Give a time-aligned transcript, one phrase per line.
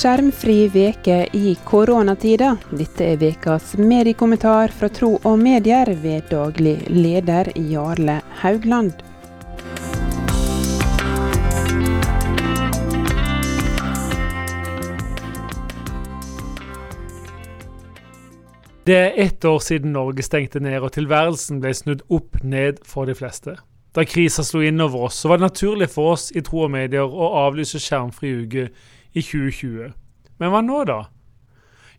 [0.00, 2.54] skjermfri veke i koronatida.
[2.72, 8.94] Dette er vekas mediekommentar fra Tro og Medier ved daglig leder Jarle Haugland.
[18.88, 23.04] Det er ett år siden Norge stengte ned og tilværelsen ble snudd opp ned for
[23.04, 23.58] de fleste.
[23.92, 26.72] Da krisa slo inn over oss, så var det naturlig for oss i Tro og
[26.72, 28.66] Medier å avlyse skjermfri uke
[29.12, 29.92] i 2020.
[30.40, 31.00] Men hva nå, da?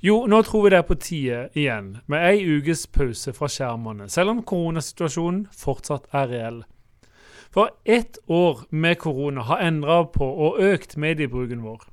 [0.02, 4.08] Jo, nå tror vi det er på tide igjen, med ei ukes pause fra skjermene,
[4.10, 6.62] selv om koronasituasjonen fortsatt er reell.
[7.54, 11.84] For ett år med korona har endra på og økt mediebruken vår.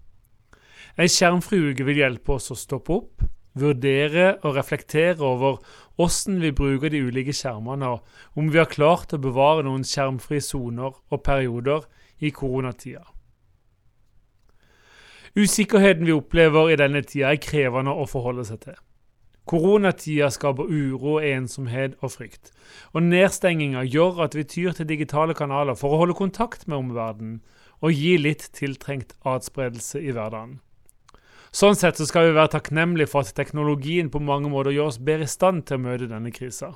[0.97, 3.27] Ei skjermfri uke vil hjelpe oss å stoppe opp,
[3.59, 5.61] vurdere og reflektere over
[5.99, 10.41] hvordan vi bruker de ulike skjermene, og om vi har klart å bevare noen skjermfrie
[10.41, 11.85] soner og perioder
[12.25, 13.05] i koronatida.
[15.39, 18.79] Usikkerheten vi opplever i denne tida er krevende å forholde seg til.
[19.49, 22.51] Koronatida skaper uro, ensomhet og frykt.
[22.93, 27.39] Og nedstenginga gjør at vi tyr til digitale kanaler for å holde kontakt med omverdenen
[27.79, 30.59] og gi litt tiltrengt atspredelse i hverdagen.
[31.55, 34.99] Sånn sett så skal vi være takknemlige for at teknologien på mange måter gjør oss
[35.01, 36.75] bedre i stand til å møte denne krisa.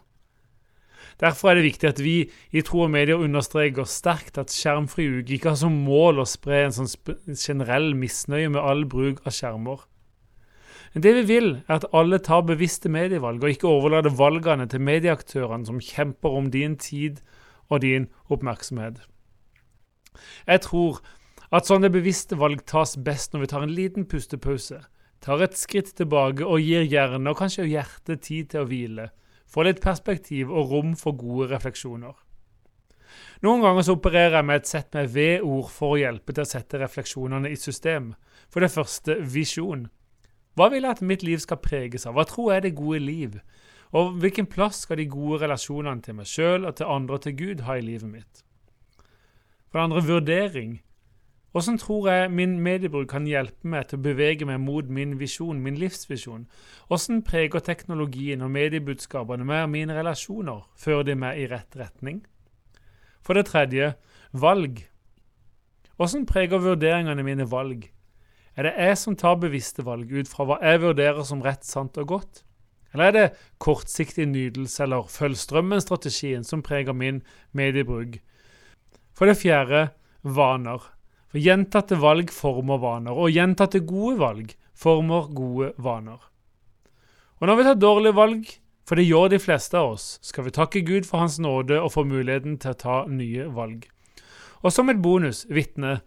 [1.20, 2.16] Derfor er det viktig at vi
[2.52, 6.64] i Tro og Medier understreker sterkt at skjermfri uke ikke har som mål å spre
[6.66, 6.90] en sånn
[7.36, 9.84] generell misnøye med all bruk av skjermer.
[10.92, 15.64] Det vi vil, er at alle tar bevisste medievalg, og ikke overlater valgene til medieaktørene
[15.64, 17.22] som kjemper om din tid
[17.72, 19.00] og din oppmerksomhet.
[20.44, 21.00] Jeg tror
[21.52, 24.82] at sånne bevisste valg tas best når vi tar en liten pustepause,
[25.24, 29.08] tar et skritt tilbake og gir hjernen, og kanskje hjertet tid til å hvile,
[29.52, 32.14] får litt perspektiv og rom for gode refleksjoner.
[33.42, 36.48] Noen ganger så opererer jeg med et sett med V-ord for å hjelpe til å
[36.48, 38.12] sette refleksjonene i system.
[38.52, 39.88] For det første visjon.
[40.56, 42.14] Hva vil jeg at mitt liv skal preges av?
[42.16, 43.40] Hva tror jeg er det gode liv?
[43.96, 47.36] Og hvilken plass skal de gode relasjonene til meg sjøl og til andre og til
[47.36, 48.44] Gud ha i livet mitt?
[49.68, 50.72] For det andre vurdering.
[51.52, 55.58] Hvordan tror jeg min mediebruk kan hjelpe meg til å bevege meg mot min visjon,
[55.60, 56.46] min livsvisjon?
[56.88, 60.62] Hvordan preger teknologien og mediebudskapene meg og mine relasjoner?
[60.80, 62.22] Fører de meg i rett retning?
[63.20, 63.90] For det tredje
[64.32, 64.80] valg.
[66.00, 67.84] Hvordan preger vurderingene mine valg?
[68.56, 72.00] Er det jeg som tar bevisste valg ut fra hva jeg vurderer som rett, sant
[72.00, 72.42] og godt?
[72.92, 78.18] Eller er det kortsiktig nydelse eller følg strømmen-strategien som preger min mediebruk?
[79.12, 79.86] For det fjerde
[80.24, 80.80] vaner.
[81.32, 86.20] For gjentatte valg former vaner, og gjentatte gode valg former gode vaner.
[87.40, 88.50] Og når vi tar dårlige valg,
[88.84, 91.94] for det gjør de fleste av oss, skal vi takke Gud for Hans nåde og
[91.94, 93.88] få muligheten til å ta nye valg.
[94.60, 96.02] Og som et bonus vitne.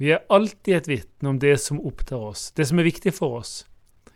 [0.00, 3.42] Vi er alltid et vitne om det som opptar oss, det som er viktig for
[3.42, 3.52] oss.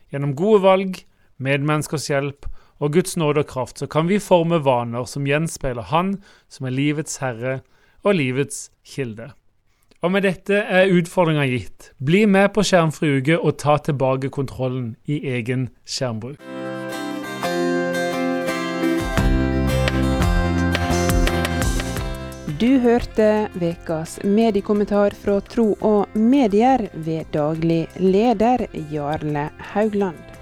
[0.09, 1.03] Gjennom gode valg,
[1.37, 2.49] medmenneskers hjelp
[2.81, 6.17] og Guds nåde og kraft, så kan vi forme vaner som gjenspeiler Han
[6.49, 7.59] som er livets herre
[8.01, 9.35] og livets kilde.
[10.05, 11.87] Og med dette er utfordringa gitt.
[11.97, 16.43] Bli med på skjermfri uke og ta tilbake kontrollen i egen skjermbruk.
[22.61, 30.34] Du hørte ukas mediekommentar fra Tro og Medier ved daglig leder Jarle Haugland.